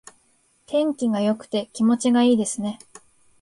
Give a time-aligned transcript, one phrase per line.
[0.65, 2.79] 天気が良くて気持ちがいいですね。